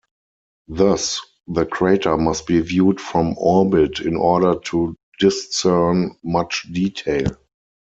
Thus 0.67 1.21
the 1.45 1.63
crater 1.63 2.17
must 2.17 2.47
be 2.47 2.59
viewed 2.61 2.99
from 2.99 3.35
orbit 3.37 3.99
in 3.99 4.15
order 4.15 4.55
to 4.71 4.95
discern 5.19 6.17
much 6.23 6.65
detail. 6.71 7.29